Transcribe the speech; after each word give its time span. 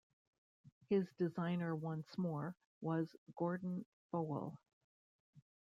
His 0.89 1.13
designer 1.19 1.75
once 1.75 2.17
more, 2.17 2.55
was 2.81 3.15
Gordon 3.35 3.85
Fowell. 4.09 4.59